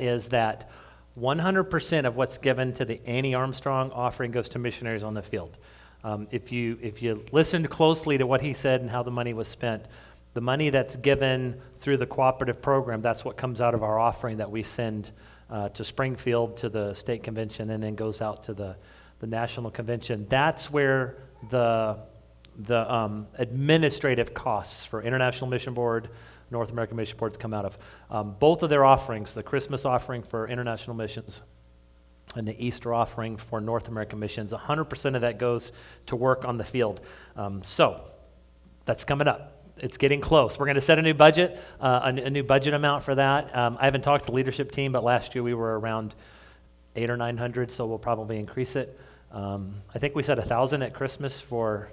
[0.00, 0.70] is that
[1.18, 5.56] 100% of what's given to the Annie Armstrong offering goes to missionaries on the field.
[6.04, 9.32] Um, if, you, if you listened closely to what he said and how the money
[9.32, 9.84] was spent,
[10.34, 14.36] the money that's given through the cooperative program, that's what comes out of our offering
[14.36, 15.10] that we send
[15.48, 18.76] uh, to Springfield, to the state convention, and then goes out to the,
[19.20, 20.26] the national convention.
[20.28, 21.16] That's where
[21.50, 21.98] the,
[22.58, 26.10] the um, administrative costs for International Mission Board,
[26.50, 27.78] North American Mission Boards come out of.
[28.10, 31.42] Um, both of their offerings, the Christmas offering for international missions
[32.34, 35.72] and the Easter offering for North American missions, 100% of that goes
[36.06, 37.00] to work on the field.
[37.34, 38.02] Um, so
[38.84, 39.52] that's coming up.
[39.78, 40.58] It's getting close.
[40.58, 43.54] We're going to set a new budget, uh, a, a, new budget amount for that.
[43.54, 46.14] Um, I haven't talked to the leadership team, but last year we were around
[46.94, 48.98] eight or 900, so we'll probably increase it.
[49.32, 51.92] Um, I think we set a thousand at Christmas for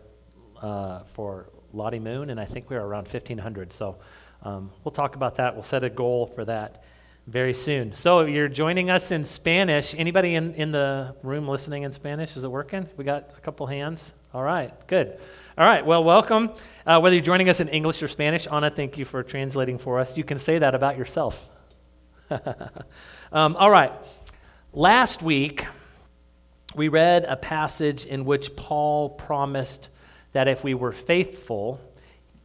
[0.61, 3.73] uh, for Lottie Moon, and I think we were around 1,500.
[3.73, 3.97] So
[4.43, 5.55] um, we'll talk about that.
[5.55, 6.83] We'll set a goal for that
[7.27, 7.95] very soon.
[7.95, 9.95] So if you're joining us in Spanish.
[9.97, 12.35] Anybody in, in the room listening in Spanish?
[12.35, 12.89] Is it working?
[12.97, 14.13] We got a couple hands.
[14.33, 15.17] All right, good.
[15.57, 16.51] All right, well, welcome.
[16.85, 19.99] Uh, whether you're joining us in English or Spanish, Anna, thank you for translating for
[19.99, 20.17] us.
[20.17, 21.49] You can say that about yourself.
[23.31, 23.93] um, all right,
[24.73, 25.65] last week
[26.75, 29.89] we read a passage in which Paul promised
[30.33, 31.79] that if we were faithful,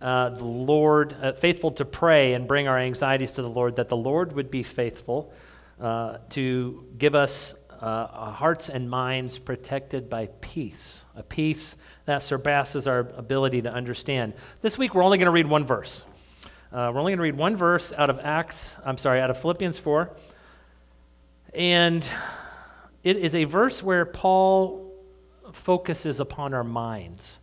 [0.00, 3.88] uh, the Lord, uh, faithful to pray and bring our anxieties to the Lord, that
[3.88, 5.32] the Lord would be faithful
[5.80, 11.76] uh, to give us uh, hearts and minds protected by peace, a peace
[12.06, 14.34] that surpasses our ability to understand.
[14.62, 16.04] This week, we're only going to read one verse.
[16.72, 19.40] Uh, we're only going to read one verse out of Acts, I'm sorry, out of
[19.40, 20.10] Philippians 4.
[21.54, 22.08] And
[23.02, 24.92] it is a verse where Paul
[25.52, 27.38] focuses upon our minds.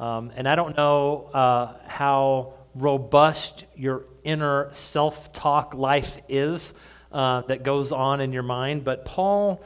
[0.00, 6.72] Um, and I don't know uh, how robust your inner self talk life is
[7.12, 9.62] uh, that goes on in your mind, but Paul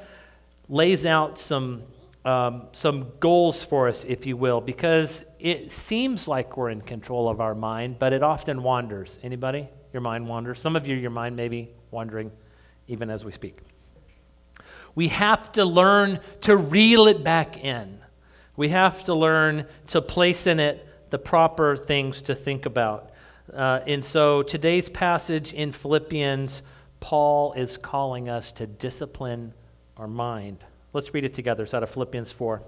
[0.68, 1.84] lays out some,
[2.24, 7.28] um, some goals for us, if you will, because it seems like we're in control
[7.28, 9.20] of our mind, but it often wanders.
[9.22, 9.68] Anybody?
[9.92, 10.60] Your mind wanders?
[10.60, 12.32] Some of you, your mind may be wandering
[12.88, 13.58] even as we speak.
[14.96, 18.00] We have to learn to reel it back in.
[18.56, 23.10] We have to learn to place in it the proper things to think about.
[23.52, 26.62] Uh, and so today's passage in Philippians,
[27.00, 29.52] Paul is calling us to discipline
[29.96, 30.64] our mind.
[30.92, 31.64] Let's read it together.
[31.64, 32.62] It's out of Philippians 4.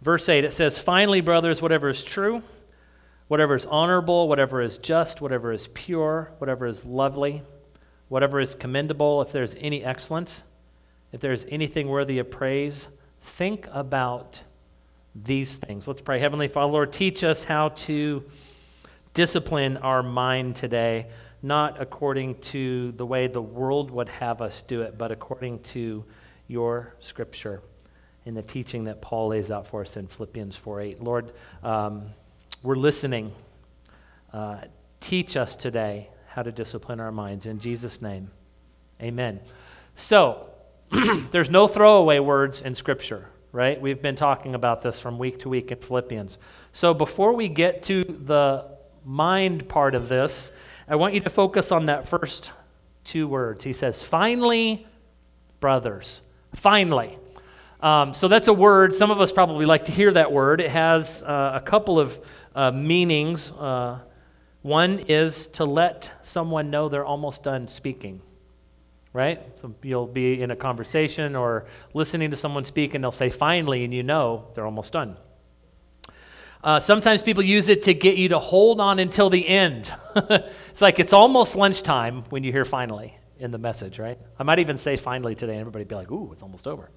[0.00, 2.42] Verse 8, it says, Finally, brothers, whatever is true,
[3.26, 7.42] whatever is honorable, whatever is just, whatever is pure, whatever is lovely,
[8.08, 10.44] whatever is commendable, if there's any excellence,
[11.12, 12.88] if there's anything worthy of praise,
[13.20, 14.42] think about
[15.24, 15.88] these things.
[15.88, 16.20] Let's pray.
[16.20, 18.24] Heavenly Father, Lord, teach us how to
[19.14, 21.06] discipline our mind today,
[21.42, 26.04] not according to the way the world would have us do it, but according to
[26.46, 27.62] your scripture
[28.24, 31.02] in the teaching that Paul lays out for us in Philippians 4 8.
[31.02, 32.10] Lord, um,
[32.62, 33.32] we're listening.
[34.32, 34.58] Uh,
[35.00, 37.46] teach us today how to discipline our minds.
[37.46, 38.30] In Jesus' name,
[39.00, 39.40] amen.
[39.96, 40.50] So,
[41.30, 43.80] there's no throwaway words in Scripture right?
[43.80, 46.38] We've been talking about this from week to week in Philippians.
[46.72, 48.66] So before we get to the
[49.04, 50.52] mind part of this,
[50.86, 52.52] I want you to focus on that first
[53.04, 53.64] two words.
[53.64, 54.86] He says, finally,
[55.60, 56.22] brothers.
[56.54, 57.18] Finally.
[57.80, 58.94] Um, so that's a word.
[58.94, 60.60] Some of us probably like to hear that word.
[60.60, 62.18] It has uh, a couple of
[62.54, 63.52] uh, meanings.
[63.52, 64.00] Uh,
[64.62, 68.20] one is to let someone know they're almost done speaking
[69.12, 69.40] right?
[69.58, 73.84] So you'll be in a conversation or listening to someone speak, and they'll say finally,
[73.84, 75.16] and you know they're almost done.
[76.62, 79.92] Uh, sometimes people use it to get you to hold on until the end.
[80.16, 84.18] it's like it's almost lunchtime when you hear finally in the message, right?
[84.38, 86.90] I might even say finally today, and everybody be like, ooh, it's almost over.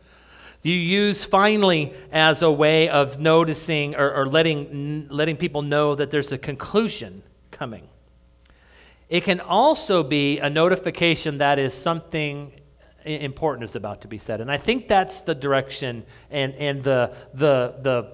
[0.64, 6.12] You use finally as a way of noticing or, or letting, letting people know that
[6.12, 7.88] there's a conclusion coming.
[9.12, 12.54] It can also be a notification that is something
[13.04, 14.40] important is about to be said.
[14.40, 18.14] And I think that's the direction and, and the, the, the,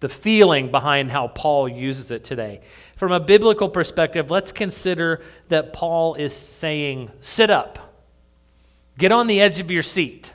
[0.00, 2.60] the feeling behind how Paul uses it today.
[2.94, 7.78] From a biblical perspective, let's consider that Paul is saying, sit up,
[8.98, 10.34] get on the edge of your seat,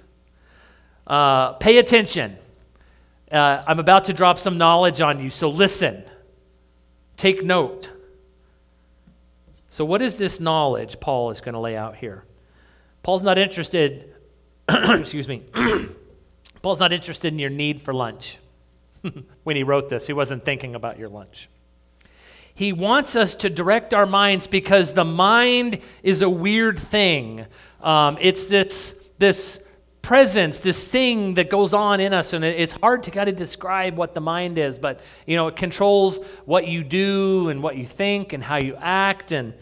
[1.06, 2.36] uh, pay attention.
[3.32, 6.04] Uh, I'm about to drop some knowledge on you, so listen,
[7.16, 7.90] take note.
[9.70, 12.24] So, what is this knowledge Paul is going to lay out here?
[13.04, 14.14] Paul's not interested,
[14.70, 15.44] excuse me,
[16.62, 18.38] Paul's not interested in your need for lunch.
[19.44, 21.50] when he wrote this, he wasn't thinking about your lunch.
[22.54, 27.46] He wants us to direct our minds because the mind is a weird thing.
[27.82, 29.62] Um, it's this, this
[30.02, 33.98] presence, this thing that goes on in us, and it's hard to kind of describe
[33.98, 37.86] what the mind is, but you know, it controls what you do and what you
[37.86, 39.54] think and how you act, and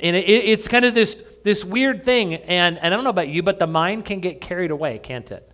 [0.00, 2.34] and it, it's kind of this this weird thing.
[2.34, 5.30] And and I don't know about you, but the mind can get carried away, can't
[5.30, 5.48] it?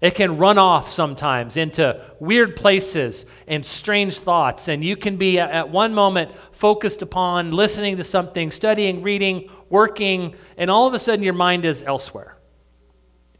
[0.00, 4.68] It can run off sometimes into weird places and strange thoughts.
[4.68, 10.34] And you can be at one moment focused upon listening to something, studying, reading, working,
[10.56, 12.39] and all of a sudden your mind is elsewhere.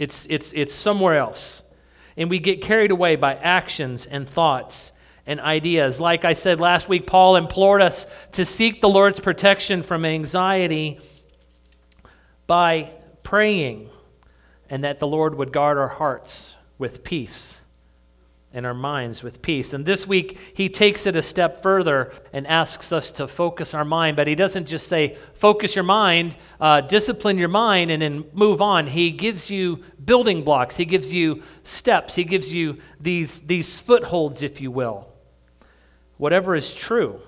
[0.01, 1.63] It's, it's, it's somewhere else.
[2.17, 4.93] And we get carried away by actions and thoughts
[5.27, 6.01] and ideas.
[6.01, 10.99] Like I said last week, Paul implored us to seek the Lord's protection from anxiety
[12.47, 13.91] by praying
[14.71, 17.61] and that the Lord would guard our hearts with peace
[18.53, 19.73] and our minds with peace.
[19.73, 23.85] And this week, he takes it a step further and asks us to focus our
[23.85, 24.17] mind.
[24.17, 28.61] But he doesn't just say, focus your mind, uh, discipline your mind, and then move
[28.61, 28.89] on.
[28.89, 34.43] He gives you building blocks, he gives you steps, he gives you these, these footholds,
[34.43, 35.09] if you will.
[36.17, 37.21] Whatever is true,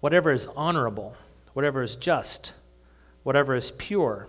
[0.00, 1.14] whatever is honorable,
[1.52, 2.54] whatever is just,
[3.22, 4.28] whatever is pure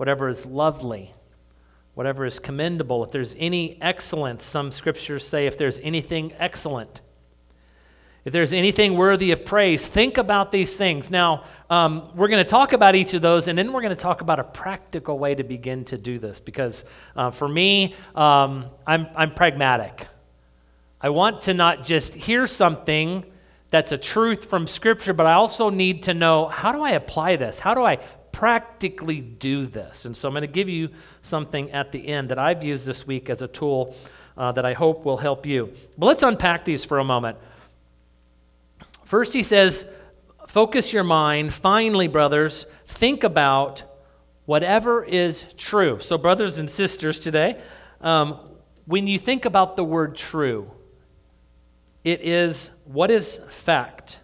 [0.00, 1.12] whatever is lovely,
[1.94, 7.00] whatever is commendable, if there's any excellence, some scriptures say, if there's anything excellent,
[8.24, 11.10] if there's anything worthy of praise, think about these things.
[11.10, 14.02] Now, um, we're going to talk about each of those, and then we're going to
[14.02, 16.38] talk about a practical way to begin to do this.
[16.38, 16.84] Because
[17.16, 20.06] uh, for me, um, I'm, I'm pragmatic.
[21.00, 23.24] I want to not just hear something
[23.70, 27.36] that's a truth from Scripture, but I also need to know how do I apply
[27.36, 27.58] this?
[27.58, 28.00] How do I
[28.40, 30.06] practically do this.
[30.06, 30.88] And so I'm going to give you
[31.20, 33.94] something at the end that I've used this week as a tool
[34.34, 35.74] uh, that I hope will help you.
[35.98, 37.36] But let's unpack these for a moment.
[39.04, 39.84] First, he says,
[40.48, 41.52] focus your mind.
[41.52, 43.82] Finally, brothers, think about
[44.46, 45.98] whatever is true.
[46.00, 47.60] So, brothers and sisters, today,
[48.00, 48.38] um,
[48.86, 50.70] when you think about the word true,
[52.04, 54.18] it is what is fact?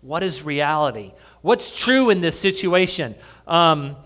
[0.00, 1.12] What is reality?
[1.42, 3.14] What's true in this situation?
[3.46, 3.96] Um,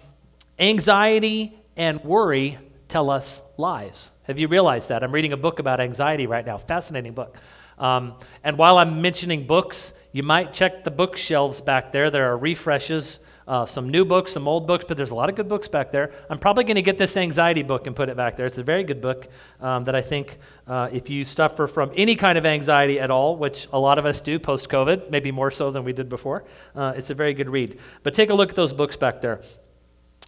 [0.59, 2.59] anxiety and worry
[2.89, 4.11] tell us lies.
[4.25, 5.03] Have you realized that?
[5.03, 7.37] I'm reading a book about anxiety right now, fascinating book.
[7.77, 8.15] Um,
[8.45, 12.09] and while I'm mentioning books, you might check the bookshelves back there.
[12.09, 15.37] There are refreshes, uh, some new books, some old books, but there's a lot of
[15.37, 16.13] good books back there.
[16.31, 18.47] I'm probably going to get this anxiety book and put it back there.
[18.47, 19.29] It's a very good book
[19.61, 23.37] um, that I think uh, if you suffer from any kind of anxiety at all,
[23.37, 26.45] which a lot of us do post COVID, maybe more so than we did before,
[26.75, 27.79] uh, it's a very good read.
[28.03, 29.41] But take a look at those books back there.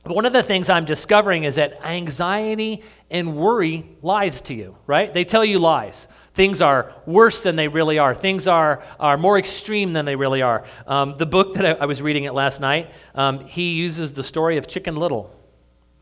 [0.05, 5.13] One of the things I'm discovering is that anxiety and worry lies to you, right?
[5.13, 6.07] They tell you lies.
[6.37, 8.15] Things are worse than they really are.
[8.15, 10.65] Things are, are more extreme than they really are.
[10.87, 14.23] Um, the book that I, I, was reading it last night, um, he uses the
[14.23, 15.35] story of Chicken Little.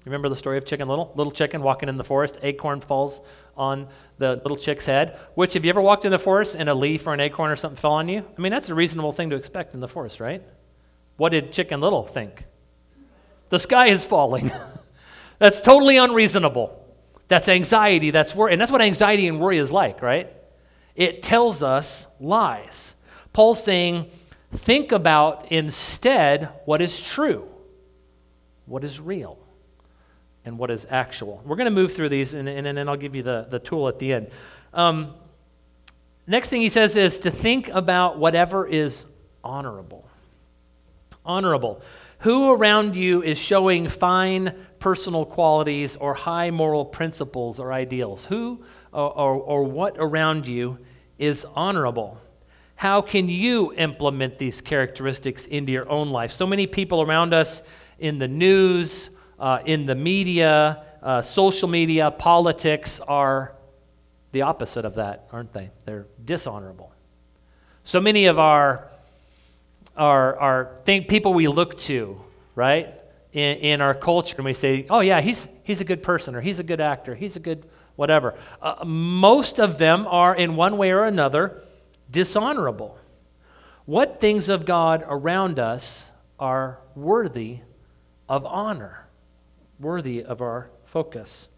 [0.04, 1.12] Remember the story of Chicken Little?
[1.14, 3.20] Little chicken walking in the forest, acorn falls
[3.56, 3.86] on
[4.18, 5.20] the little chick's head.
[5.36, 7.56] Which, have you ever walked in the forest and a leaf or an acorn or
[7.56, 8.24] something fell on you?
[8.36, 10.42] I mean, that's a reasonable thing to expect in the forest, right?
[11.16, 12.42] What did Chicken Little think?
[13.50, 14.50] The sky is falling.
[15.38, 16.83] that's totally unreasonable.
[17.34, 18.52] That's anxiety, that's worry.
[18.52, 20.32] And that's what anxiety and worry is like, right?
[20.94, 22.94] It tells us lies.
[23.32, 24.08] Paul's saying,
[24.52, 27.48] think about instead what is true,
[28.66, 29.36] what is real,
[30.44, 31.42] and what is actual.
[31.44, 33.58] We're going to move through these, and, and, and, then I'll give you the, the
[33.58, 34.30] tool at the end.
[34.72, 35.12] Um,
[36.28, 39.06] next thing he says is to think about whatever is
[39.42, 40.08] honorable.
[41.26, 41.82] Honorable.
[42.20, 44.54] Who around you is showing fine
[44.84, 48.26] personal qualities or high moral principles or ideals?
[48.26, 48.62] Who
[48.92, 50.76] or, or, or what around you
[51.18, 52.20] is honorable?
[52.76, 56.32] How can you implement these characteristics into your own life?
[56.32, 57.62] So many people around us
[57.98, 63.54] in the news, uh, in the media, uh, social media, politics are
[64.32, 65.70] the opposite of that, aren't they?
[65.86, 66.92] They're dishonorable.
[67.84, 68.90] So many of our
[69.96, 72.20] our, are think, people we look to,
[72.54, 72.92] right,
[73.34, 76.40] in, in our culture, and we say, oh, yeah, he's, he's a good person, or
[76.40, 78.34] he's a good actor, he's a good whatever.
[78.62, 81.62] Uh, most of them are, in one way or another,
[82.10, 82.96] dishonorable.
[83.84, 87.58] What things of God around us are worthy
[88.28, 89.06] of honor,
[89.78, 91.48] worthy of our focus?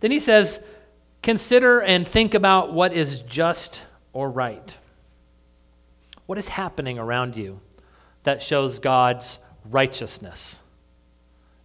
[0.00, 0.60] Then he says,
[1.22, 3.82] consider and think about what is just
[4.12, 4.76] or right.
[6.26, 7.60] What is happening around you
[8.22, 10.60] that shows God's righteousness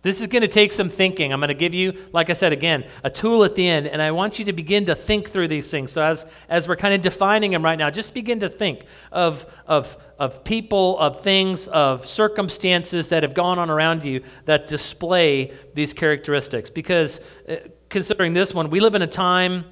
[0.01, 1.33] This is going to take some thinking.
[1.33, 4.01] I'm going to give you, like I said again, a tool at the end, and
[4.01, 5.91] I want you to begin to think through these things.
[5.91, 9.45] So, as, as we're kind of defining them right now, just begin to think of,
[9.67, 15.53] of, of people, of things, of circumstances that have gone on around you that display
[15.73, 16.69] these characteristics.
[16.69, 17.57] Because uh,
[17.89, 19.65] considering this one, we live in a time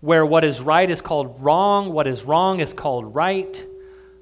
[0.00, 3.62] where what is right is called wrong, what is wrong is called right.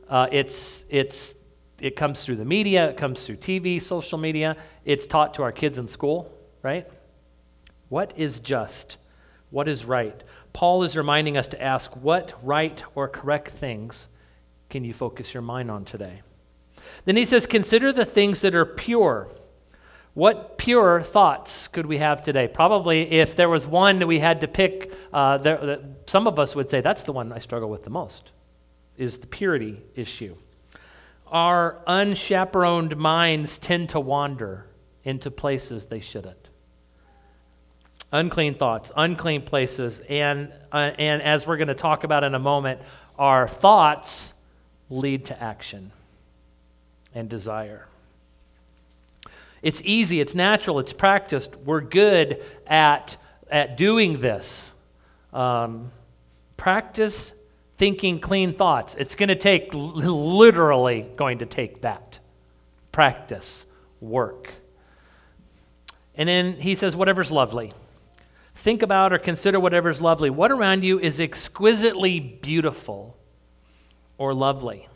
[0.08, 1.36] Uh, it's, it's
[1.80, 5.52] it comes through the media, it comes through TV, social media, it's taught to our
[5.52, 6.88] kids in school, right?
[7.88, 8.96] What is just?
[9.50, 10.22] What is right?
[10.52, 14.08] Paul is reminding us to ask what right or correct things
[14.70, 16.22] can you focus your mind on today?
[17.04, 19.28] Then he says, consider the things that are pure.
[20.14, 22.46] What pure thoughts could we have today?
[22.46, 26.54] Probably, if there was one that we had to pick, uh, there, some of us
[26.54, 28.30] would say that's the one I struggle with the most,
[28.96, 30.36] is the purity issue
[31.34, 34.64] our unchaperoned minds tend to wander
[35.02, 36.48] into places they shouldn't.
[38.12, 42.38] Unclean thoughts, unclean places, and, uh, and as we're going to talk about in a
[42.38, 42.80] moment,
[43.18, 44.32] our thoughts
[44.88, 45.90] lead to action
[47.12, 47.88] and desire.
[49.60, 51.56] It's easy, it's natural, it's practiced.
[51.56, 53.16] We're good at,
[53.50, 54.72] at doing this.
[55.32, 55.90] Um,
[56.56, 57.34] practice
[57.76, 58.94] thinking clean thoughts.
[58.98, 62.18] It's going to take, literally, going to take that
[62.92, 63.66] practice,
[64.00, 64.50] work.
[66.14, 67.72] And then he says, whatever's lovely.
[68.54, 70.30] Think about or consider whatever's lovely.
[70.30, 73.16] What around you is exquisitely beautiful
[74.16, 74.88] or lovely?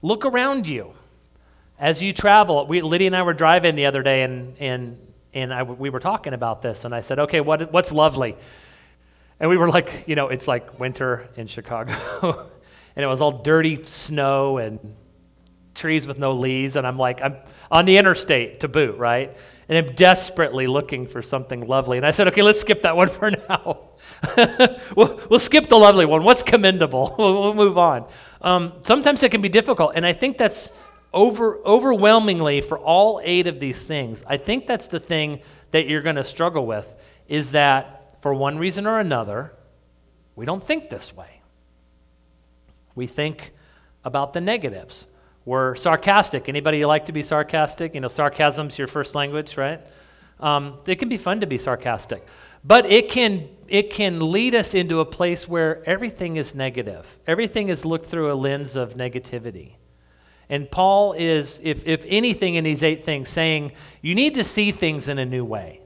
[0.00, 0.92] Look around you
[1.78, 2.66] as you travel.
[2.66, 4.98] We, Lydia and I were driving the other day, and, and,
[5.34, 8.36] and I, we were talking about this, and I said, okay, what, what's lovely?
[9.40, 11.94] And we were like, you know, it's like winter in Chicago.
[12.96, 14.96] and it was all dirty snow and
[15.74, 16.76] trees with no leaves.
[16.76, 17.36] And I'm like, I'm
[17.70, 19.36] on the interstate to boot, right?
[19.68, 21.98] And I'm desperately looking for something lovely.
[21.98, 23.90] And I said, okay, let's skip that one for now.
[24.96, 26.24] we'll, we'll, skip the lovely one.
[26.24, 27.14] What's commendable?
[27.18, 28.06] we'll, we'll move on.
[28.42, 29.92] Um, sometimes it can be difficult.
[29.94, 30.72] And I think that's
[31.12, 34.24] over, overwhelmingly for all eight of these things.
[34.26, 35.40] I think that's the thing
[35.70, 36.96] that you're going to struggle with
[37.28, 39.52] is that for one reason or another,
[40.36, 41.40] we don't think this way.
[42.94, 43.52] We think
[44.04, 45.06] about the negatives.
[45.44, 46.48] We're sarcastic.
[46.48, 47.94] Anybody like to be sarcastic?
[47.94, 49.80] You know, sarcasm's your first language, right?
[50.40, 52.26] Um, it can be fun to be sarcastic,
[52.62, 57.18] but it can it can lead us into a place where everything is negative.
[57.26, 59.72] Everything is looked through a lens of negativity.
[60.48, 64.72] And Paul is, if, if anything in these eight things, saying you need to see
[64.72, 65.82] things in a new way.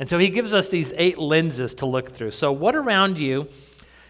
[0.00, 2.30] And so he gives us these eight lenses to look through.
[2.30, 3.48] So, what around you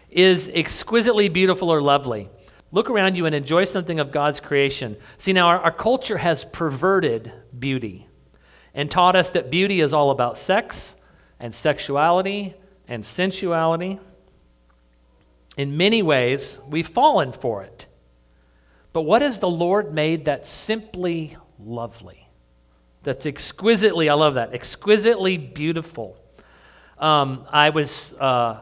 [0.09, 2.29] is exquisitely beautiful or lovely?
[2.71, 4.95] Look around you and enjoy something of God's creation.
[5.17, 8.07] See, now our, our culture has perverted beauty
[8.73, 10.95] and taught us that beauty is all about sex
[11.41, 12.55] and sexuality
[12.87, 13.99] and sensuality.
[15.57, 17.87] In many ways, we've fallen for it.
[18.93, 22.20] But what has the Lord made that's simply lovely?
[23.03, 26.17] That's exquisitely, I love that, exquisitely beautiful.
[26.99, 28.59] Um, I was uh,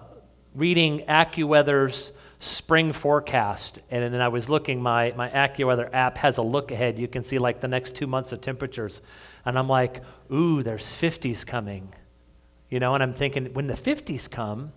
[0.55, 6.41] reading AccuWeather's spring forecast, and then I was looking, my, my AccuWeather app has a
[6.41, 6.97] look ahead.
[6.97, 9.01] You can see like the next two months of temperatures.
[9.45, 11.93] And I'm like, ooh, there's 50s coming.
[12.69, 14.71] You know, and I'm thinking, when the 50s come,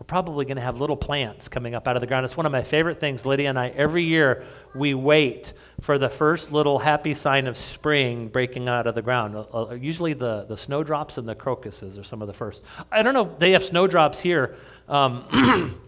[0.00, 2.24] we're probably going to have little plants coming up out of the ground.
[2.24, 3.68] It's one of my favorite things, Lydia and I.
[3.68, 5.52] Every year, we wait
[5.82, 9.36] for the first little happy sign of spring breaking out of the ground.
[9.36, 12.62] Uh, uh, usually, the, the snowdrops and the crocuses are some of the first.
[12.90, 14.56] I don't know, they have snowdrops here.
[14.88, 15.78] Um,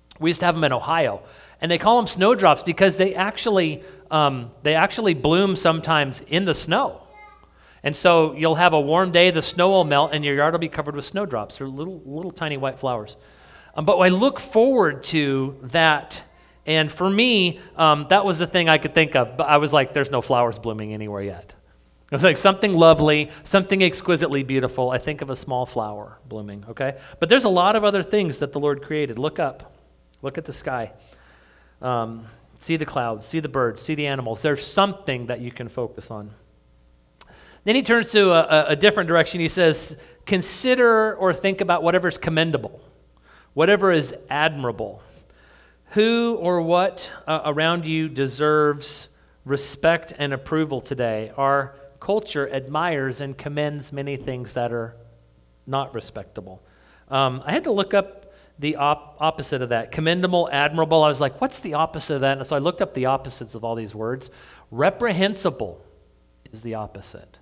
[0.18, 1.22] we used to have them in Ohio.
[1.60, 6.54] And they call them snowdrops because they actually, um, they actually bloom sometimes in the
[6.54, 7.02] snow.
[7.84, 10.58] And so you'll have a warm day, the snow will melt, and your yard will
[10.58, 11.58] be covered with snowdrops.
[11.58, 13.16] They're little, little tiny white flowers.
[13.74, 16.22] Um, but I look forward to that.
[16.66, 19.36] And for me, um, that was the thing I could think of.
[19.36, 21.54] But I was like, there's no flowers blooming anywhere yet.
[22.10, 24.90] It was like something lovely, something exquisitely beautiful.
[24.90, 26.98] I think of a small flower blooming, okay?
[27.20, 29.16] But there's a lot of other things that the Lord created.
[29.16, 29.72] Look up,
[30.20, 30.90] look at the sky,
[31.80, 32.26] um,
[32.58, 34.42] see the clouds, see the birds, see the animals.
[34.42, 36.32] There's something that you can focus on.
[37.62, 39.40] Then he turns to a, a different direction.
[39.40, 39.96] He says,
[40.26, 42.80] Consider or think about whatever's commendable
[43.54, 45.02] whatever is admirable.
[45.90, 49.08] Who or what uh, around you deserves
[49.44, 51.32] respect and approval today?
[51.36, 54.96] Our culture admires and commends many things that are
[55.66, 56.62] not respectable.
[57.08, 61.02] Um, I had to look up the op- opposite of that commendable, admirable.
[61.02, 62.38] I was like, what's the opposite of that?
[62.38, 64.30] And so I looked up the opposites of all these words.
[64.70, 65.82] Reprehensible
[66.52, 67.38] is the opposite.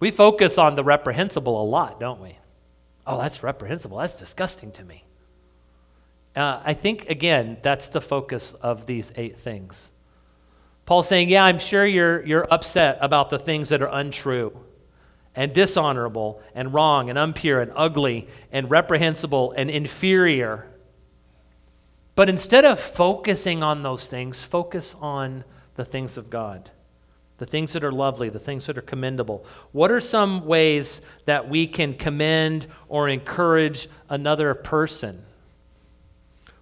[0.00, 2.36] We focus on the reprehensible a lot, don't we?
[3.08, 3.96] Oh, that's reprehensible.
[3.96, 5.04] That's disgusting to me.
[6.36, 9.90] Uh, I think, again, that's the focus of these eight things.
[10.84, 14.60] Paul's saying, Yeah, I'm sure you're, you're upset about the things that are untrue
[15.34, 20.66] and dishonorable and wrong and impure and ugly and reprehensible and inferior.
[22.14, 25.44] But instead of focusing on those things, focus on
[25.76, 26.72] the things of God
[27.38, 29.46] the things that are lovely, the things that are commendable.
[29.72, 35.24] What are some ways that we can commend or encourage another person?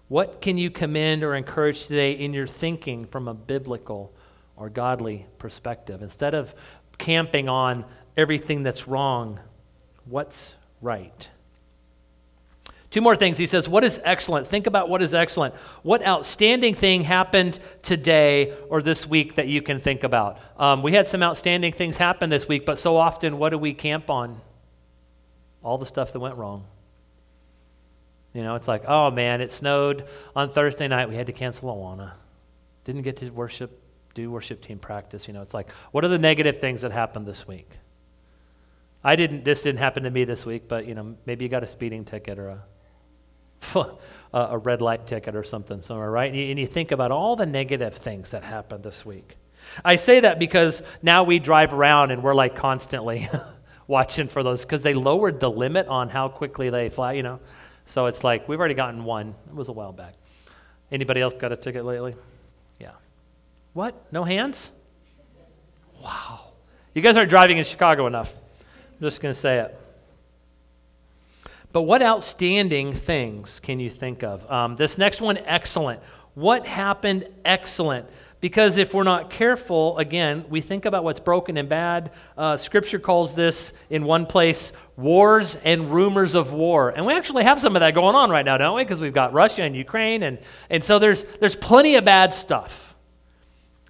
[0.09, 4.12] What can you commend or encourage today in your thinking from a biblical
[4.56, 6.02] or godly perspective?
[6.02, 6.54] Instead of
[6.99, 7.85] camping on
[8.16, 9.40] everything that's wrong,
[10.04, 11.28] what's right?
[12.90, 13.37] Two more things.
[13.37, 14.47] He says, What is excellent?
[14.47, 15.55] Think about what is excellent.
[15.83, 20.38] What outstanding thing happened today or this week that you can think about?
[20.57, 23.75] Um, we had some outstanding things happen this week, but so often, what do we
[23.75, 24.40] camp on?
[25.62, 26.64] All the stuff that went wrong.
[28.33, 30.05] You know, it's like, oh man, it snowed
[30.37, 31.09] on Thursday night.
[31.09, 32.12] We had to cancel Awana.
[32.85, 33.81] Didn't get to worship,
[34.14, 35.26] do worship team practice.
[35.26, 37.69] You know, it's like, what are the negative things that happened this week?
[39.02, 41.62] I didn't, this didn't happen to me this week, but you know, maybe you got
[41.62, 42.62] a speeding ticket or a
[44.33, 46.31] a red light ticket or something somewhere, right?
[46.31, 49.37] And you, and you think about all the negative things that happened this week.
[49.85, 53.29] I say that because now we drive around and we're like constantly
[53.87, 57.41] watching for those because they lowered the limit on how quickly they fly, you know.
[57.87, 59.35] So it's like we've already gotten one.
[59.49, 60.15] It was a while back.
[60.91, 62.15] Anybody else got a ticket lately?
[62.79, 62.93] Yeah.
[63.73, 63.95] What?
[64.13, 64.71] No hands?
[66.03, 66.53] Wow.
[66.95, 68.33] You guys aren't driving in Chicago enough.
[68.35, 69.79] I'm just going to say it.
[71.76, 74.50] But what outstanding things can you think of?
[74.50, 76.00] Um, this next one, excellent.
[76.33, 78.09] What happened excellent?
[78.40, 82.12] Because if we're not careful, again, we think about what's broken and bad.
[82.35, 86.88] Uh, scripture calls this in one place wars and rumors of war.
[86.88, 88.83] And we actually have some of that going on right now, don't we?
[88.83, 90.23] Because we've got Russia and Ukraine.
[90.23, 90.38] And,
[90.71, 92.97] and so there's, there's plenty of bad stuff.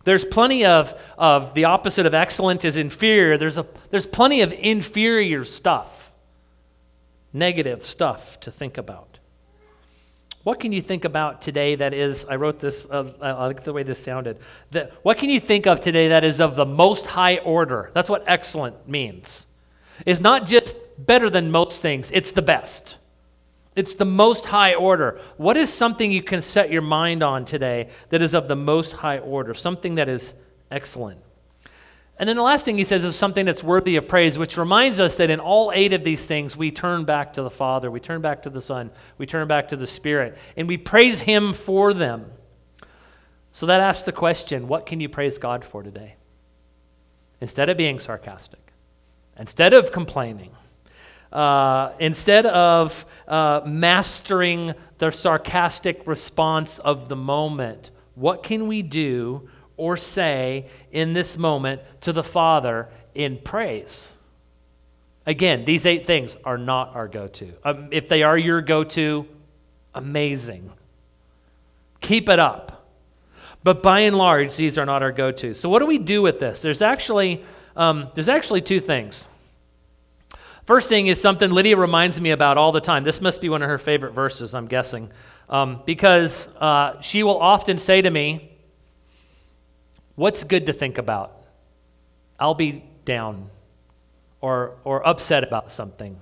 [0.02, 3.38] There's plenty of, of the opposite of excellent is inferior.
[3.38, 6.05] There's, a, there's plenty of inferior stuff
[7.38, 9.18] negative stuff to think about.
[10.42, 13.72] What can you think about today that is, I wrote this, uh, I like the
[13.72, 14.38] way this sounded.
[14.70, 17.90] That, what can you think of today that is of the most high order?
[17.94, 19.48] That's what excellent means.
[20.06, 22.98] It's not just better than most things, it's the best.
[23.74, 25.20] It's the most high order.
[25.36, 28.92] What is something you can set your mind on today that is of the most
[28.92, 29.52] high order?
[29.52, 30.34] Something that is
[30.70, 31.20] excellent.
[32.18, 35.00] And then the last thing he says is something that's worthy of praise, which reminds
[35.00, 38.00] us that in all eight of these things, we turn back to the Father, we
[38.00, 41.52] turn back to the Son, we turn back to the Spirit, and we praise Him
[41.52, 42.32] for them.
[43.52, 46.16] So that asks the question what can you praise God for today?
[47.40, 48.72] Instead of being sarcastic,
[49.38, 50.52] instead of complaining,
[51.32, 59.48] uh, instead of uh, mastering the sarcastic response of the moment, what can we do
[59.76, 64.12] or say in this moment to the Father in praise.
[65.26, 67.52] Again, these eight things are not our go to.
[67.64, 69.26] Um, if they are your go to,
[69.94, 70.70] amazing.
[72.00, 72.72] Keep it up.
[73.64, 75.52] But by and large, these are not our go to.
[75.52, 76.62] So, what do we do with this?
[76.62, 79.26] There's actually, um, there's actually two things.
[80.66, 83.02] First thing is something Lydia reminds me about all the time.
[83.02, 85.10] This must be one of her favorite verses, I'm guessing.
[85.48, 88.55] Um, because uh, she will often say to me,
[90.16, 91.32] What's good to think about?
[92.40, 93.50] I'll be down
[94.40, 96.20] or, or upset about something.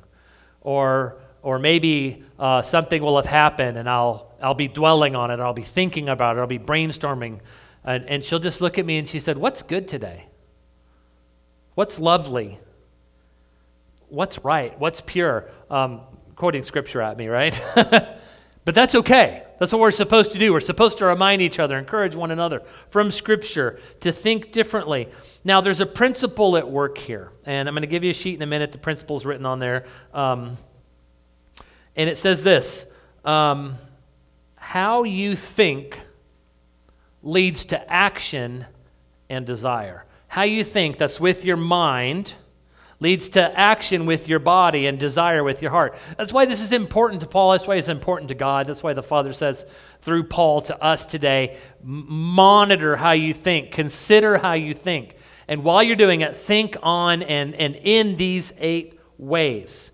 [0.61, 5.40] Or, or maybe uh, something will have happened and I'll, I'll be dwelling on it,
[5.40, 7.40] I'll be thinking about it, I'll be brainstorming.
[7.85, 10.26] And, and she'll just look at me and she said, What's good today?
[11.74, 12.61] What's lovely?
[14.09, 14.78] What's right?
[14.78, 15.50] What's pure?
[15.70, 16.00] Um,
[16.37, 17.54] quoting scripture at me, right?
[17.74, 19.43] but that's okay.
[19.58, 20.52] That's what we're supposed to do.
[20.52, 25.08] We're supposed to remind each other, encourage one another from Scripture to think differently.
[25.44, 28.34] Now, there's a principle at work here, and I'm going to give you a sheet
[28.34, 28.72] in a minute.
[28.72, 29.86] The principle is written on there.
[30.12, 30.56] Um,
[31.96, 32.86] and it says this
[33.24, 33.78] um,
[34.56, 36.00] How you think
[37.22, 38.66] leads to action
[39.28, 40.04] and desire.
[40.28, 42.34] How you think, that's with your mind
[43.04, 45.94] leads to action with your body and desire with your heart.
[46.16, 47.52] That's why this is important to Paul.
[47.52, 48.66] That's why it's important to God.
[48.66, 49.66] That's why the Father says
[50.00, 55.16] through Paul to us today monitor how you think, consider how you think.
[55.46, 59.90] And while you're doing it, think on and, and in these eight ways.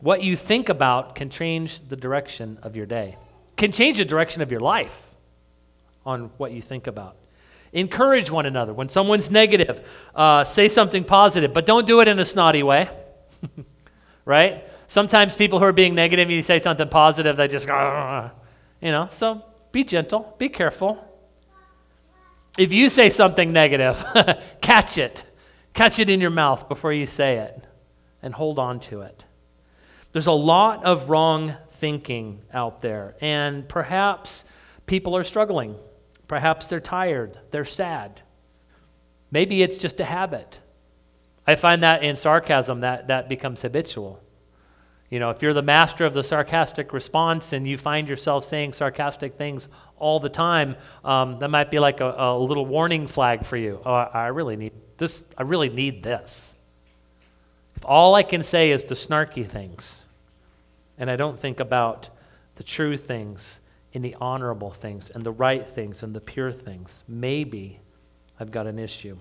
[0.00, 3.16] What you think about can change the direction of your day,
[3.56, 5.14] can change the direction of your life
[6.04, 7.16] on what you think about.
[7.74, 8.72] Encourage one another.
[8.72, 12.88] When someone's negative, uh, say something positive, but don't do it in a snotty way.
[14.24, 14.64] right?
[14.86, 18.30] Sometimes people who are being negative, you say something positive, they just go,
[18.80, 19.08] you know.
[19.10, 21.04] So be gentle, be careful.
[22.56, 24.04] If you say something negative,
[24.60, 25.24] catch it.
[25.72, 27.66] Catch it in your mouth before you say it
[28.22, 29.24] and hold on to it.
[30.12, 34.44] There's a lot of wrong thinking out there, and perhaps
[34.86, 35.74] people are struggling.
[36.34, 38.22] Perhaps they're tired, they're sad.
[39.30, 40.58] Maybe it's just a habit.
[41.46, 44.20] I find that in sarcasm that, that becomes habitual.
[45.10, 48.72] You know, if you're the master of the sarcastic response and you find yourself saying
[48.72, 53.46] sarcastic things all the time, um, that might be like a, a, little warning flag
[53.46, 53.80] for you.
[53.86, 55.24] Oh, I really need this.
[55.38, 56.56] I really need this.
[57.76, 60.02] If all I can say is the snarky things,
[60.98, 62.08] and I don't think about
[62.56, 63.60] the true things
[63.94, 67.80] and the honorable things and the right things and the pure things, maybe
[68.38, 69.16] I've got an issue.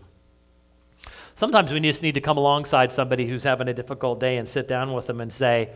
[1.35, 4.67] Sometimes we just need to come alongside somebody who's having a difficult day and sit
[4.67, 5.69] down with them and say,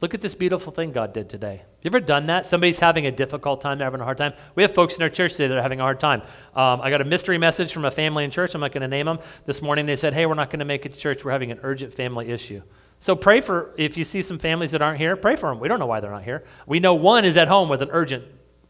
[0.00, 1.60] Look at this beautiful thing God did today.
[1.82, 2.46] You ever done that?
[2.46, 4.32] Somebody's having a difficult time, they're having a hard time.
[4.54, 6.22] We have folks in our church today that are having a hard time.
[6.54, 8.54] Um, I got a mystery message from a family in church.
[8.54, 9.18] I'm not going to name them.
[9.44, 11.22] This morning they said, Hey, we're not going to make it to church.
[11.22, 12.62] We're having an urgent family issue.
[13.00, 15.58] So pray for, if you see some families that aren't here, pray for them.
[15.58, 16.44] We don't know why they're not here.
[16.66, 18.24] We know one is at home with an urgent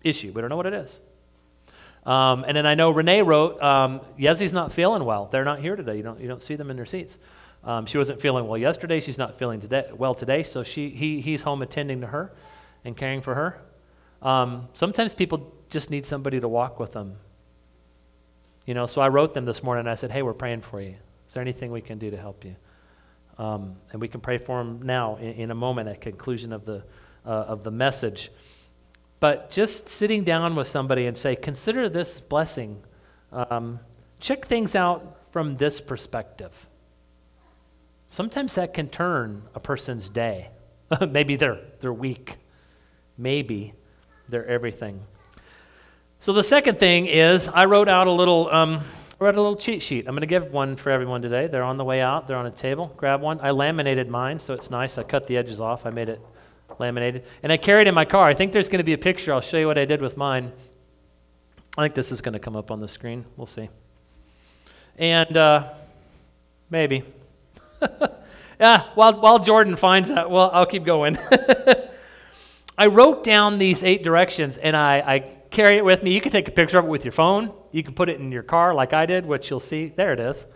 [0.04, 0.32] issue.
[0.32, 1.00] We don't know what it is.
[2.06, 5.28] Um, and then I know Renee wrote, um, Yezi's not feeling well.
[5.30, 5.96] They're not here today.
[5.96, 7.18] You don't, you don't see them in their seats.
[7.64, 9.00] Um, she wasn't feeling well yesterday.
[9.00, 10.44] She's not feeling today, well today.
[10.44, 12.32] So she, he, he's home attending to her
[12.84, 13.60] and caring for her.
[14.22, 17.16] Um, sometimes people just need somebody to walk with them.
[18.64, 19.88] You know, so I wrote them this morning.
[19.88, 20.94] I said, hey, we're praying for you.
[21.26, 22.54] Is there anything we can do to help you?
[23.40, 26.66] Um, and we can pray for them now in, in a moment at conclusion of
[26.66, 26.84] the,
[27.24, 28.30] uh, of the message.
[29.18, 32.82] But just sitting down with somebody and say, consider this blessing.
[33.32, 33.80] Um,
[34.18, 36.68] check things out from this perspective.
[38.10, 40.50] Sometimes that can turn a person's day.
[41.08, 42.36] Maybe their, their week.
[43.16, 43.72] Maybe
[44.28, 45.00] their everything.
[46.18, 48.80] So the second thing is I wrote out a little um,
[49.20, 50.08] wrote a little cheat sheet.
[50.08, 51.46] I'm going to give one for everyone today.
[51.46, 52.26] They're on the way out.
[52.26, 52.92] They're on a table.
[52.96, 53.38] Grab one.
[53.42, 54.96] I laminated mine, so it's nice.
[54.96, 55.84] I cut the edges off.
[55.84, 56.22] I made it
[56.78, 57.24] laminated.
[57.42, 58.26] And I carried it in my car.
[58.26, 59.34] I think there's going to be a picture.
[59.34, 60.52] I'll show you what I did with mine.
[61.76, 63.26] I think this is going to come up on the screen.
[63.36, 63.68] We'll see.
[64.96, 65.70] And uh,
[66.70, 67.04] maybe.
[68.58, 71.18] yeah, while, while Jordan finds that, well, I'll keep going.
[72.78, 75.18] I wrote down these eight directions and I, I
[75.50, 76.14] carry it with me.
[76.14, 77.52] You can take a picture of it with your phone.
[77.72, 79.92] You can put it in your car like I did, which you'll see.
[79.94, 80.46] There it is.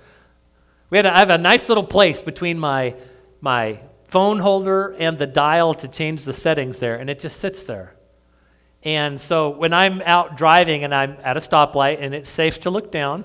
[0.91, 2.95] We had a, I have a nice little place between my,
[3.41, 7.65] my phone holder and the dial to change the settings there, and it just sits
[7.65, 7.95] there.
[8.83, 12.71] And so when I'm out driving and I'm at a stoplight and it's safe to
[12.71, 13.25] look down,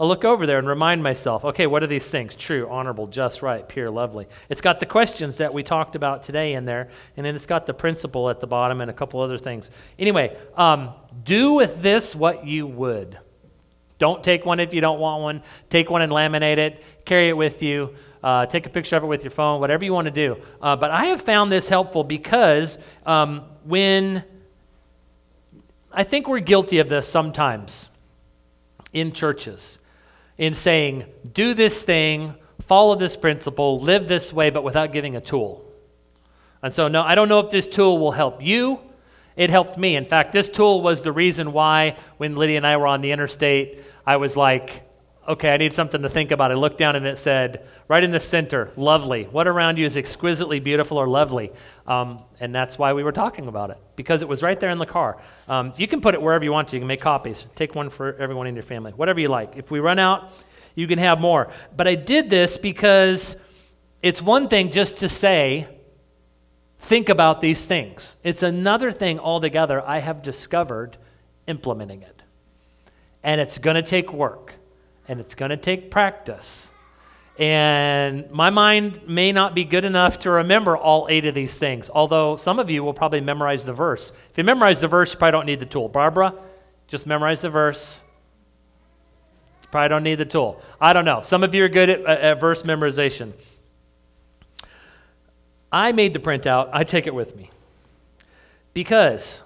[0.00, 2.34] I'll look over there and remind myself, okay, what are these things?
[2.34, 4.28] True, honorable, just, right, pure, lovely.
[4.48, 7.66] It's got the questions that we talked about today in there, and then it's got
[7.66, 9.70] the principle at the bottom and a couple other things.
[9.98, 13.18] Anyway, um, do with this what you would.
[13.98, 15.42] Don't take one if you don't want one.
[15.68, 16.82] Take one and laminate it.
[17.04, 17.94] Carry it with you.
[18.24, 20.38] Uh, take a picture of it with your phone, whatever you want to do.
[20.62, 24.24] Uh, but I have found this helpful because um, when
[25.92, 27.90] I think we're guilty of this sometimes
[28.94, 29.78] in churches
[30.40, 32.34] in saying, do this thing,
[32.66, 35.62] follow this principle, live this way, but without giving a tool.
[36.62, 38.80] And so, no, I don't know if this tool will help you.
[39.36, 39.96] It helped me.
[39.96, 43.12] In fact, this tool was the reason why, when Lydia and I were on the
[43.12, 44.89] interstate, I was like,
[45.30, 46.50] okay, I need something to think about.
[46.50, 49.24] I looked down and it said, right in the center, lovely.
[49.24, 51.52] What around you is exquisitely beautiful or lovely?
[51.86, 54.78] Um, and that's why we were talking about it, because it was right there in
[54.78, 55.22] the car.
[55.48, 56.76] Um, you can put it wherever you want to.
[56.76, 57.46] You can make copies.
[57.54, 59.56] Take one for everyone in your family, whatever you like.
[59.56, 60.32] If we run out,
[60.74, 61.52] you can have more.
[61.76, 63.36] But I did this because
[64.02, 65.68] it's one thing just to say,
[66.80, 68.16] think about these things.
[68.24, 70.96] It's another thing altogether I have discovered
[71.46, 72.22] implementing it.
[73.22, 74.54] And it's going to take work
[75.10, 76.70] and it's going to take practice.
[77.36, 81.90] And my mind may not be good enough to remember all eight of these things,
[81.92, 84.12] although some of you will probably memorize the verse.
[84.30, 85.88] If you memorize the verse, you probably don't need the tool.
[85.88, 86.32] Barbara,
[86.86, 88.02] just memorize the verse.
[89.62, 90.62] You probably don't need the tool.
[90.80, 91.22] I don't know.
[91.22, 93.32] Some of you are good at, at verse memorization.
[95.72, 97.50] I made the printout, I take it with me.
[98.74, 99.42] Because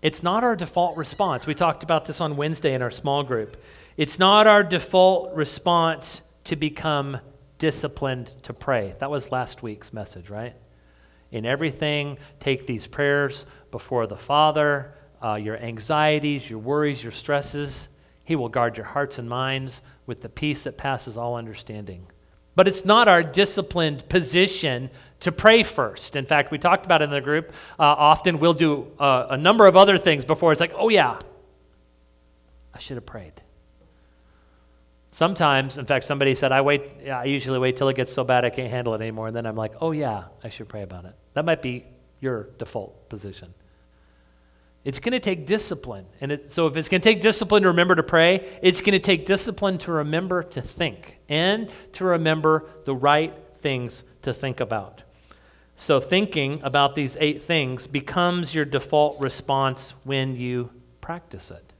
[0.00, 1.46] it's not our default response.
[1.46, 3.56] We talked about this on Wednesday in our small group.
[3.96, 7.18] It's not our default response to become
[7.58, 8.94] disciplined to pray.
[9.00, 10.54] That was last week's message, right?
[11.30, 17.88] In everything, take these prayers before the Father, uh, your anxieties, your worries, your stresses.
[18.24, 22.06] He will guard your hearts and minds with the peace that passes all understanding.
[22.58, 24.90] But it's not our disciplined position
[25.20, 26.16] to pray first.
[26.16, 27.52] In fact, we talked about it in the group.
[27.78, 31.20] Uh, often we'll do uh, a number of other things before it's like, oh, yeah,
[32.74, 33.34] I should have prayed.
[35.12, 38.44] Sometimes, in fact, somebody said, I wait, I usually wait till it gets so bad
[38.44, 39.28] I can't handle it anymore.
[39.28, 41.14] And then I'm like, oh, yeah, I should pray about it.
[41.34, 41.86] That might be
[42.18, 43.54] your default position.
[44.84, 46.06] It's going to take discipline.
[46.20, 48.92] And it, so, if it's going to take discipline to remember to pray, it's going
[48.92, 54.60] to take discipline to remember to think and to remember the right things to think
[54.60, 55.02] about.
[55.76, 61.72] So, thinking about these eight things becomes your default response when you practice it,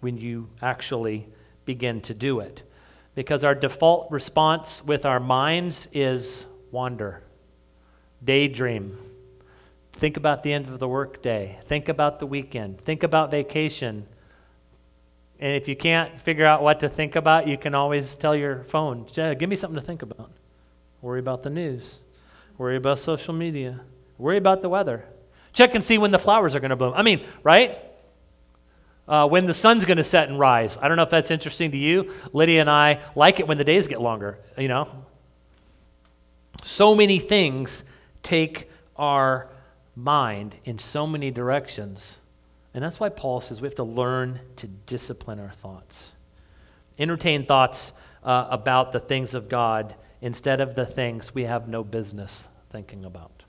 [0.00, 1.28] when you actually
[1.64, 2.62] begin to do it.
[3.14, 7.22] Because our default response with our minds is wander,
[8.22, 8.98] daydream,
[9.96, 11.58] Think about the end of the workday.
[11.66, 12.78] Think about the weekend.
[12.78, 14.06] Think about vacation.
[15.40, 18.64] And if you can't figure out what to think about, you can always tell your
[18.64, 20.30] phone, give me something to think about.
[21.00, 22.00] Worry about the news.
[22.58, 23.80] Worry about social media.
[24.18, 25.04] Worry about the weather.
[25.52, 26.92] Check and see when the flowers are going to bloom.
[26.94, 27.78] I mean, right?
[29.08, 30.76] Uh, when the sun's going to set and rise.
[30.80, 32.12] I don't know if that's interesting to you.
[32.34, 34.88] Lydia and I like it when the days get longer, you know?
[36.64, 37.84] So many things
[38.22, 39.48] take our
[39.96, 42.18] mind in so many directions.
[42.74, 46.12] And that's why Paul says we have to learn to discipline our thoughts.
[46.98, 51.82] Entertain thoughts uh, about the things of God instead of the things we have no
[51.82, 53.44] business thinking about.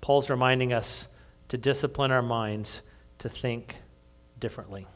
[0.00, 1.08] Paul's reminding us
[1.48, 2.80] to discipline our minds
[3.18, 3.76] to think
[4.38, 4.86] differently.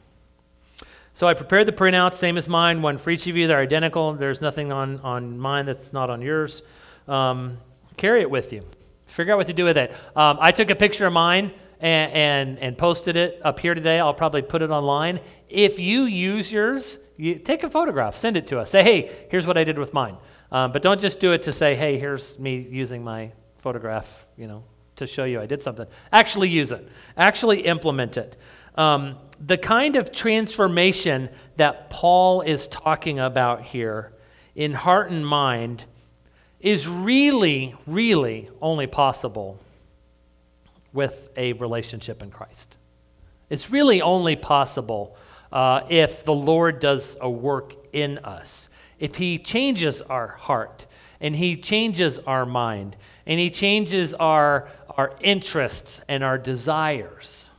[1.13, 3.45] So I prepared the printout, same as mine, one for each of you.
[3.45, 4.13] They're identical.
[4.13, 6.61] There's nothing on, on mine that's not on yours.
[7.07, 7.57] Um,
[7.97, 8.63] carry it with you.
[9.11, 9.91] Figure out what to do with it.
[10.15, 13.99] Um, I took a picture of mine and, and, and posted it up here today.
[13.99, 15.19] I'll probably put it online.
[15.49, 18.71] If you use yours, you take a photograph, send it to us.
[18.71, 20.15] Say, hey, here's what I did with mine.
[20.49, 24.47] Um, but don't just do it to say, hey, here's me using my photograph, you
[24.47, 24.63] know,
[24.95, 25.87] to show you I did something.
[26.13, 26.87] Actually use it.
[27.17, 28.37] Actually implement it.
[28.75, 34.13] Um, the kind of transformation that Paul is talking about here
[34.55, 35.83] in heart and mind
[36.61, 39.59] is really, really only possible
[40.93, 42.77] with a relationship in Christ.
[43.49, 45.15] It's really only possible
[45.51, 48.69] uh, if the Lord does a work in us,
[48.99, 50.85] if He changes our heart
[51.19, 52.95] and He changes our mind
[53.25, 57.49] and He changes our, our interests and our desires.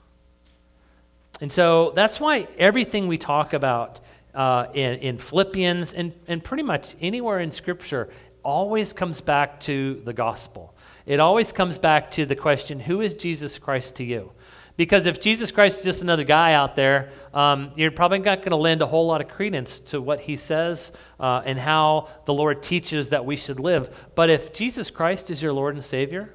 [1.40, 3.98] And so that's why everything we talk about
[4.34, 8.08] uh, in, in Philippians and, and pretty much anywhere in Scripture
[8.42, 10.74] always comes back to the gospel.
[11.06, 14.32] It always comes back to the question who is Jesus Christ to you?
[14.76, 18.50] Because if Jesus Christ is just another guy out there, um, you're probably not going
[18.50, 22.32] to lend a whole lot of credence to what he says uh, and how the
[22.32, 24.10] Lord teaches that we should live.
[24.14, 26.34] But if Jesus Christ is your Lord and Savior,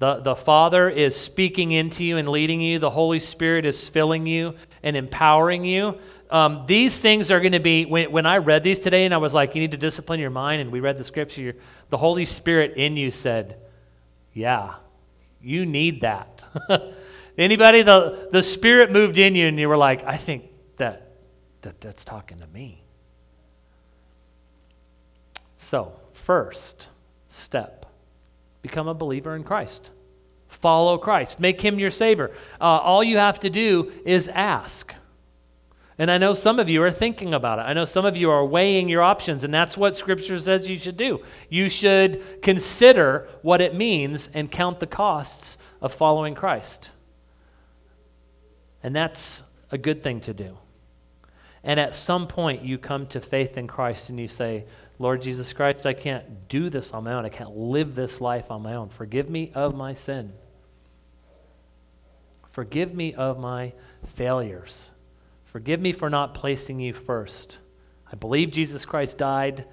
[0.00, 4.26] the, the Father is speaking into you and leading you, the Holy Spirit is filling
[4.26, 5.98] you and empowering you,
[6.30, 9.18] um, these things are going to be, when, when I read these today and I
[9.18, 11.56] was like, you need to discipline your mind, and we read the scripture,
[11.88, 13.56] the Holy Spirit in you said,
[14.34, 14.74] yeah,
[15.40, 16.42] you need that.
[17.38, 21.12] Anybody, the, the Spirit moved in you and you were like, I think that,
[21.62, 22.82] that that's talking to me.
[25.56, 26.88] So, first
[27.28, 27.86] step
[28.62, 29.92] become a believer in Christ.
[30.48, 31.40] Follow Christ.
[31.40, 32.30] Make him your Savior.
[32.60, 34.94] Uh, all you have to do is ask.
[35.98, 37.62] And I know some of you are thinking about it.
[37.62, 40.78] I know some of you are weighing your options, and that's what Scripture says you
[40.78, 41.22] should do.
[41.48, 46.90] You should consider what it means and count the costs of following Christ.
[48.80, 50.58] And that's a good thing to do.
[51.64, 54.66] And at some point, you come to faith in Christ and you say,
[55.00, 57.24] Lord Jesus Christ, I can't do this on my own.
[57.24, 58.88] I can't live this life on my own.
[58.88, 60.32] Forgive me of my sin.
[62.46, 63.72] Forgive me of my
[64.04, 64.90] failures.
[65.48, 67.56] Forgive me for not placing you first.
[68.12, 69.64] I believe Jesus Christ died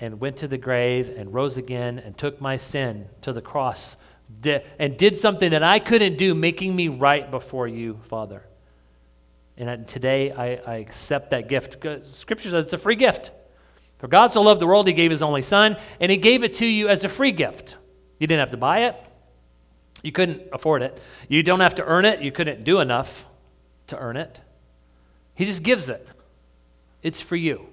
[0.00, 3.96] and went to the grave and rose again and took my sin to the cross
[4.80, 8.42] and did something that I couldn't do, making me right before you, Father.
[9.56, 11.76] And today I, I accept that gift.
[12.16, 13.30] Scripture says it's a free gift.
[13.98, 16.54] For God so loved the world, he gave his only Son, and he gave it
[16.54, 17.76] to you as a free gift.
[18.18, 18.96] You didn't have to buy it,
[20.02, 23.28] you couldn't afford it, you don't have to earn it, you couldn't do enough
[23.86, 24.40] to earn it.
[25.34, 26.06] He just gives it.
[27.02, 27.66] It's for you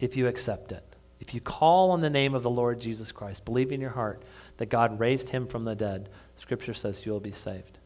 [0.00, 0.84] if you accept it.
[1.20, 4.22] If you call on the name of the Lord Jesus Christ, believe in your heart
[4.58, 7.78] that God raised him from the dead, Scripture says you will be saved.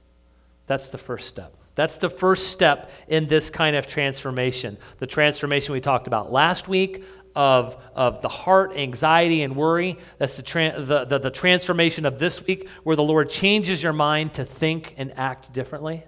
[0.66, 1.56] That's the first step.
[1.74, 4.76] That's the first step in this kind of transformation.
[4.98, 9.98] The transformation we talked about last week of, of the heart, anxiety, and worry.
[10.18, 13.94] That's the, tra- the, the, the transformation of this week where the Lord changes your
[13.94, 16.04] mind to think and act differently.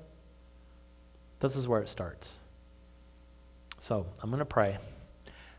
[1.44, 2.38] This is where it starts.
[3.78, 4.78] So I'm going to pray.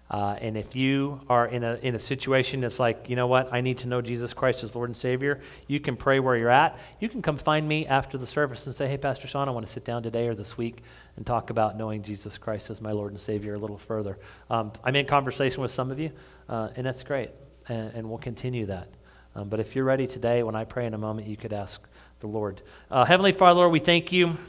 [0.09, 3.53] Uh, and if you are in a, in a situation that's like, you know what,
[3.53, 6.49] I need to know Jesus Christ as Lord and Savior, you can pray where you're
[6.49, 6.79] at.
[6.99, 9.63] You can come find me after the service and say, hey, Pastor Sean, I want
[9.67, 10.81] to sit down today or this week
[11.17, 14.17] and talk about knowing Jesus Christ as my Lord and Savior a little further.
[14.49, 16.11] Um, I'm in conversation with some of you,
[16.49, 17.29] uh, and that's great,
[17.67, 18.87] and, and we'll continue that.
[19.35, 21.79] Um, but if you're ready today, when I pray in a moment, you could ask
[22.21, 22.63] the Lord.
[22.89, 24.39] Uh, Heavenly Father, Lord, we thank you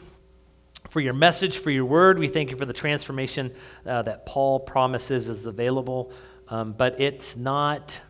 [0.91, 2.19] for your message, for your word.
[2.19, 3.53] We thank you for the transformation
[3.85, 6.13] uh, that Paul promises is available.
[6.49, 8.01] Um, but it's not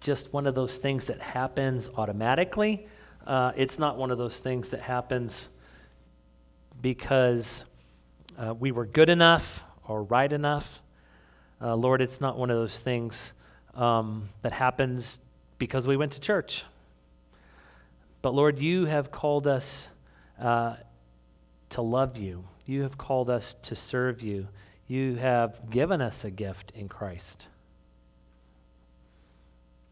[0.00, 2.86] just one of those things that happens automatically.
[3.26, 5.48] Uh, it's not one of those things that happens
[6.80, 7.64] because
[8.38, 10.80] uh, we were good enough or right enough.
[11.60, 13.32] Uh, Lord, it's not one of those things
[13.74, 15.18] um, that happens
[15.58, 16.64] because we went to church.
[18.22, 19.88] But Lord, you have called us
[20.40, 20.76] uh,
[21.70, 22.44] to love you.
[22.66, 24.48] You have called us to serve you.
[24.86, 27.46] You have given us a gift in Christ.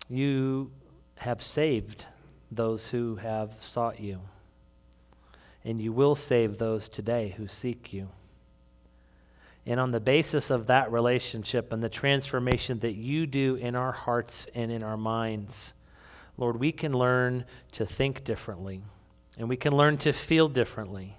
[0.09, 0.71] You
[1.19, 2.07] have saved
[2.51, 4.21] those who have sought you.
[5.65, 8.09] And you will save those today who seek you.
[9.67, 13.91] And on the basis of that relationship and the transformation that you do in our
[13.91, 15.75] hearts and in our minds,
[16.37, 18.83] Lord, we can learn to think differently
[19.37, 21.17] and we can learn to feel differently.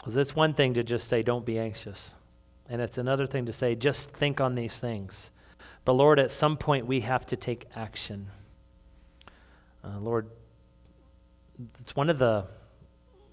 [0.00, 2.14] Because it's one thing to just say, don't be anxious.
[2.68, 5.30] And it's another thing to say, just think on these things.
[5.84, 8.30] But Lord, at some point we have to take action.
[9.84, 10.30] Uh, Lord,
[11.80, 12.46] it's one of the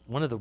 [0.08, 0.40] one of the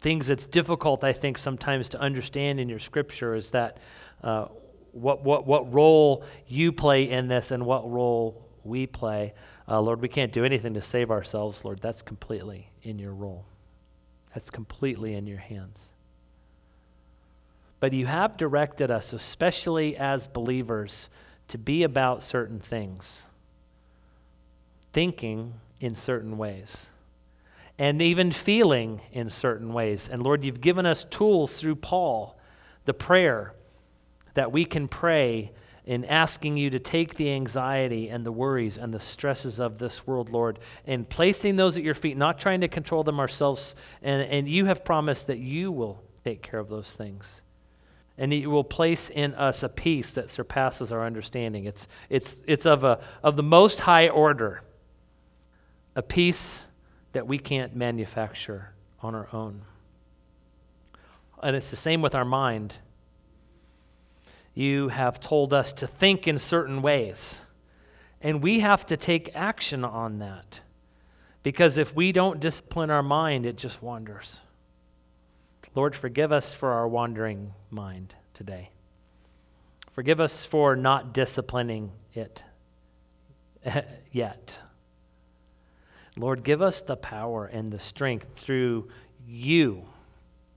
[0.00, 3.78] things that's difficult, I think, sometimes to understand in your scripture is that
[4.22, 4.46] uh,
[4.92, 9.34] what, what, what role you play in this and what role we play.
[9.68, 11.80] Uh, Lord, we can't do anything to save ourselves, Lord.
[11.80, 13.46] That's completely in your role.
[14.38, 15.90] That's completely in your hands.
[17.80, 21.10] But you have directed us, especially as believers,
[21.48, 23.26] to be about certain things,
[24.92, 26.92] thinking in certain ways,
[27.80, 30.08] and even feeling in certain ways.
[30.08, 32.38] And Lord, you've given us tools through Paul,
[32.84, 33.54] the prayer,
[34.34, 35.50] that we can pray
[35.88, 40.06] in asking you to take the anxiety and the worries and the stresses of this
[40.06, 43.74] world, Lord, and placing those at your feet, not trying to control them ourselves.
[44.02, 47.40] And, and you have promised that you will take care of those things.
[48.18, 51.64] And you will place in us a peace that surpasses our understanding.
[51.64, 54.60] It's, it's, it's of, a, of the most high order,
[55.96, 56.66] a peace
[57.12, 59.62] that we can't manufacture on our own.
[61.42, 62.74] And it's the same with our mind
[64.58, 67.42] you have told us to think in certain ways.
[68.20, 70.58] And we have to take action on that.
[71.44, 74.40] Because if we don't discipline our mind, it just wanders.
[75.76, 78.70] Lord, forgive us for our wandering mind today.
[79.92, 82.42] Forgive us for not disciplining it
[84.10, 84.58] yet.
[86.16, 88.88] Lord, give us the power and the strength through
[89.24, 89.84] you,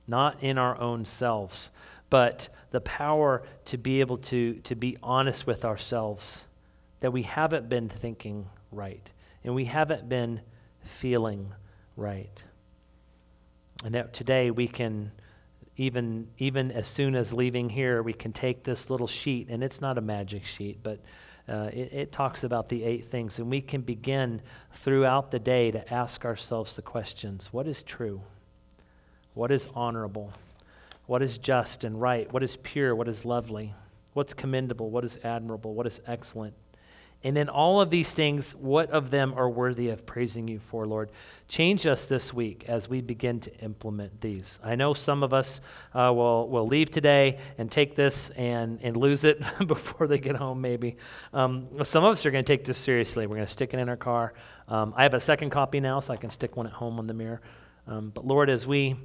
[0.08, 1.70] not in our own selves,
[2.12, 6.46] but the power to be able to, to be honest with ourselves
[7.00, 9.10] that we haven't been thinking right
[9.44, 10.42] and we haven't been
[10.84, 11.54] feeling
[11.96, 12.44] right.
[13.84, 15.14] And that today we can,
[15.78, 19.82] even, even as soon as leaving here, we can take this little sheet, and it's
[19.82, 21.00] not a magic sheet, but
[21.50, 25.72] uh, it, it talks about the eight things, and we can begin throughout the day
[25.72, 28.22] to ask ourselves the questions what is true?
[29.34, 30.34] What is honorable?
[31.12, 33.74] What is just and right, what is pure, what is lovely,
[34.14, 36.54] what's commendable, what is admirable, what is excellent.
[37.22, 40.88] And in all of these things, what of them are worthy of praising you for,
[40.88, 41.12] Lord?
[41.50, 44.58] Change us this week as we begin to implement these.
[44.64, 45.60] I know some of us
[45.94, 50.38] uh, will, will leave today and take this and, and lose it before they get
[50.38, 50.96] home, maybe.
[51.34, 53.28] Um, some of us are going to take this seriously.
[53.28, 54.34] We're going to stick it in our car.
[54.70, 57.08] Um, I have a second copy now, so I can stick one at home on
[57.08, 57.42] the mirror.
[57.86, 58.96] Um, but Lord, as we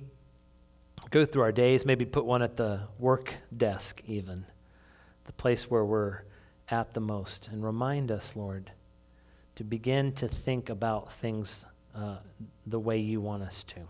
[1.11, 4.46] go through our days, maybe put one at the work desk, even,
[5.25, 6.23] the place where we're
[6.69, 7.48] at the most.
[7.50, 8.73] And remind us, Lord,
[9.57, 12.17] to begin to think about things uh,
[12.67, 13.81] the way you want us to.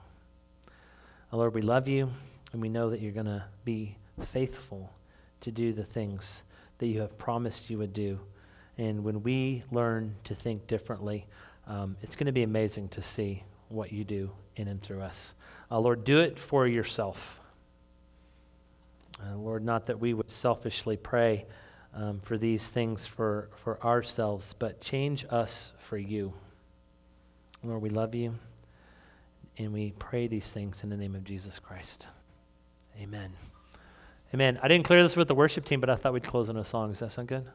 [1.33, 2.11] Oh, Lord, we love you,
[2.53, 4.93] and we know that you're going to be faithful
[5.41, 6.43] to do the things
[6.79, 8.21] that you have promised you would do.
[8.79, 11.27] And when we learn to think differently,
[11.67, 15.35] um, it's going to be amazing to see what you do in and through us.
[15.71, 17.41] Uh, Lord, do it for yourself.
[19.21, 21.47] Uh, Lord, not that we would selfishly pray
[21.95, 26.35] um, for these things for, for ourselves, but change us for you.
[27.65, 28.35] Lord, we love you,
[29.57, 32.07] and we pray these things in the name of Jesus Christ.
[33.01, 33.33] Amen.
[34.35, 34.59] Amen.
[34.63, 36.65] I didn't clear this with the worship team, but I thought we'd close in a
[36.65, 36.91] song.
[36.91, 37.47] Does that sound good?